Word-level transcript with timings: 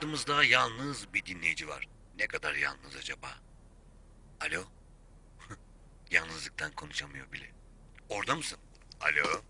Hattımızda 0.00 0.44
yalnız 0.44 1.14
bir 1.14 1.26
dinleyici 1.26 1.68
var. 1.68 1.88
Ne 2.18 2.26
kadar 2.26 2.54
yalnız 2.54 2.96
acaba? 2.96 3.28
Alo? 4.40 4.64
Yalnızlıktan 6.10 6.72
konuşamıyor 6.72 7.32
bile. 7.32 7.50
Orada 8.08 8.36
mısın? 8.36 8.58
Alo? 9.00 9.42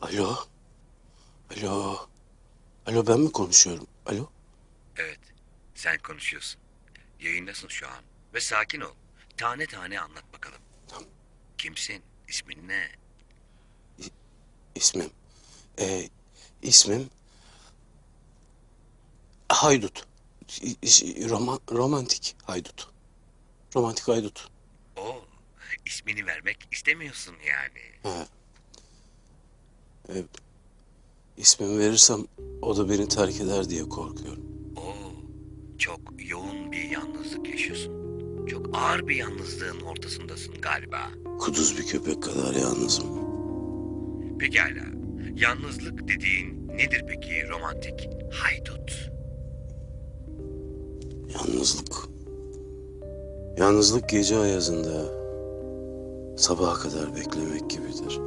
Alo. 0.00 0.36
Alo. 1.50 2.08
Alo 2.86 3.06
ben 3.06 3.20
mi 3.20 3.32
konuşuyorum? 3.32 3.86
Alo. 4.06 4.30
Evet, 4.96 5.20
sen 5.74 5.98
konuşuyorsun. 5.98 6.60
Yayındasın 7.20 7.68
şu 7.68 7.88
an. 7.88 8.04
Ve 8.34 8.40
sakin 8.40 8.80
ol. 8.80 8.94
Tane 9.36 9.66
tane 9.66 10.00
anlat 10.00 10.24
bakalım. 10.32 10.60
Tamam. 10.88 11.08
Kimsin? 11.58 12.02
İsmin 12.28 12.68
ne? 12.68 12.90
İsmim. 14.74 15.10
Ee, 15.78 16.08
ismim 16.62 17.10
Haydut. 19.54 20.04
İ- 20.62 20.76
İ- 20.82 21.28
Roman, 21.28 21.60
romantik 21.72 22.36
Haydut. 22.44 22.88
Romantik 23.76 24.08
Haydut. 24.08 24.48
O, 24.96 25.24
ismini 25.86 26.26
vermek 26.26 26.68
istemiyorsun 26.72 27.34
yani. 27.48 28.14
He. 28.16 28.26
Ee, 30.08 30.22
ismimi 31.36 31.78
verirsem 31.78 32.24
o 32.62 32.76
da 32.76 32.88
beni 32.90 33.08
terk 33.08 33.40
eder 33.40 33.68
diye 33.68 33.88
korkuyorum. 33.88 34.44
Oo, 34.76 34.94
çok 35.78 36.00
yoğun 36.18 36.72
bir 36.72 36.90
yalnızlık 36.90 37.48
yaşıyorsun. 37.48 38.04
Çok 38.46 38.76
ağır 38.76 39.08
bir 39.08 39.16
yalnızlığın 39.16 39.80
ortasındasın 39.80 40.60
galiba. 40.60 41.10
Kuduz 41.40 41.78
bir 41.78 41.86
köpek 41.86 42.22
kadar 42.22 42.54
yalnızım. 42.54 43.24
Pekala. 44.38 44.84
Yalnızlık 45.34 46.08
dediğin 46.08 46.68
nedir 46.68 47.04
peki 47.08 47.48
romantik? 47.48 48.08
Haydut. 48.32 49.10
Yalnızlık. 51.34 51.94
Yalnızlık 53.56 54.08
gece 54.08 54.38
ayazında 54.38 55.24
sabaha 56.36 56.74
kadar 56.74 57.16
beklemek 57.16 57.70
gibidir. 57.70 58.20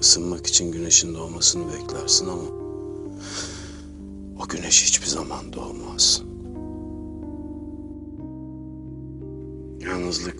Isınmak 0.00 0.46
için 0.46 0.72
güneşin 0.72 1.14
doğmasını 1.14 1.64
beklersin 1.72 2.28
ama 2.28 2.42
o 4.44 4.48
güneş 4.48 4.84
hiçbir 4.84 5.06
zaman 5.06 5.52
doğmaz. 5.52 6.22
Yalnızlık 9.80 10.36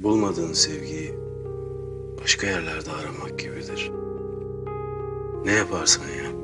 bulmadığın 0.00 0.52
sevgiyi 0.52 1.14
başka 2.22 2.46
yerlerde 2.46 2.90
aramak 2.90 3.38
gibidir. 3.38 3.90
Ne 5.44 5.52
yaparsan 5.52 6.02
yap 6.02 6.39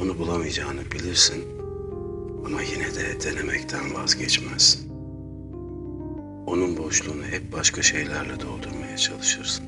onu 0.00 0.18
bulamayacağını 0.18 0.90
bilirsin 0.92 1.44
ama 2.46 2.62
yine 2.62 2.94
de 2.94 3.20
denemekten 3.20 3.94
vazgeçmezsin. 3.94 4.92
Onun 6.46 6.76
boşluğunu 6.76 7.24
hep 7.24 7.52
başka 7.52 7.82
şeylerle 7.82 8.40
doldurmaya 8.40 8.96
çalışırsın. 8.96 9.64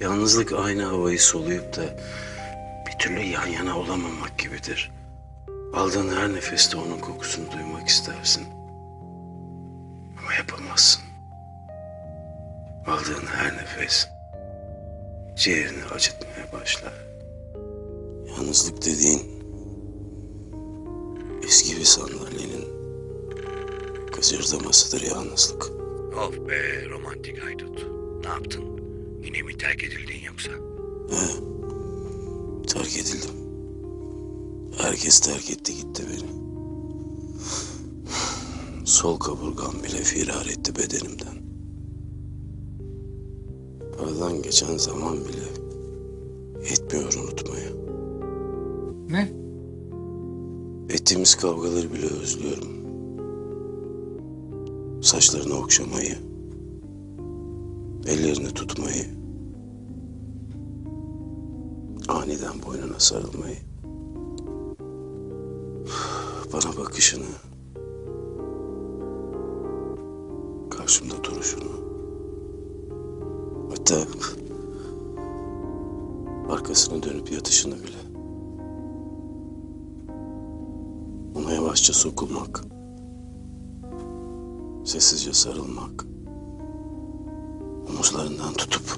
Yalnızlık 0.00 0.52
aynı 0.52 0.82
havayı 0.82 1.20
soluyup 1.20 1.76
da 1.76 1.82
bir 2.86 2.98
türlü 2.98 3.20
yan 3.20 3.46
yana 3.46 3.78
olamamak 3.78 4.38
gibidir. 4.38 4.90
Aldığın 5.74 6.16
her 6.16 6.32
nefeste 6.32 6.76
onun 6.76 6.98
kokusunu 6.98 7.52
duymak 7.52 7.88
istersin. 7.88 8.44
Ama 10.20 10.34
yapamazsın. 10.38 11.02
Aldığın 12.86 13.26
her 13.26 13.56
nefes 13.56 14.08
ciğerini 15.36 15.84
acıtmaya 15.84 16.52
başlar. 16.52 16.92
Yalnızlık 18.28 18.84
dediğin 18.86 19.20
eski 21.42 21.76
bir 21.76 21.84
sandalyenin 21.84 22.64
gıcırdamasıdır 24.12 25.00
yalnızlık. 25.00 25.70
Of 26.28 26.48
be 26.48 26.88
romantik 26.90 27.44
haydut. 27.44 27.86
Ne 28.24 28.28
yaptın? 28.28 28.64
Yine 29.24 29.42
mi 29.42 29.58
terk 29.58 29.84
edildin 29.84 30.20
yoksa? 30.26 30.50
He, 31.10 31.26
terk 32.66 32.96
edildim. 32.96 33.34
Herkes 34.78 35.20
terk 35.20 35.50
etti 35.50 35.74
gitti 35.76 36.02
beni. 36.08 36.48
Sol 38.86 39.18
kaburgam 39.18 39.74
bile 39.84 39.96
firar 40.04 40.46
etti 40.46 40.76
bedenimden. 40.76 41.38
Aradan 44.02 44.42
geçen 44.42 44.76
zaman 44.76 45.16
bile 45.24 45.44
yetmiyor 46.70 47.14
unutmaya. 47.14 47.67
Ettiğimiz 51.08 51.34
kavgaları 51.34 51.92
bile 51.92 52.06
özlüyorum. 52.06 52.68
Saçlarını 55.02 55.54
okşamayı, 55.54 56.18
ellerini 58.06 58.48
tutmayı, 58.48 59.04
aniden 62.08 62.62
boynuna 62.66 63.00
sarılmayı, 63.00 63.56
bana 66.52 66.76
bakışını, 66.76 67.24
karşımda 70.70 71.24
duruşunu, 71.24 71.70
hatta 73.70 73.96
arkasını 76.48 77.02
dönüp 77.02 77.32
yatışını 77.32 77.74
bile. 77.74 77.97
Yavaşça 81.78 81.92
sokulmak. 81.92 82.60
Sessizce 84.86 85.32
sarılmak. 85.32 86.04
Omuzlarından 87.88 88.52
tutup 88.54 88.96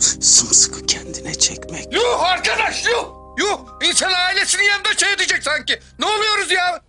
sımsıkı 0.00 0.86
kendine 0.86 1.34
çekmek. 1.34 1.94
Yuh 1.94 2.22
arkadaş 2.22 2.86
yuh! 2.86 3.06
Yuh! 3.38 3.58
İnsan 3.88 4.12
ailesinin 4.12 4.62
yanında 4.62 4.94
şey 4.96 5.12
edecek 5.12 5.42
sanki. 5.42 5.80
Ne 5.98 6.06
oluyoruz 6.06 6.50
ya? 6.50 6.82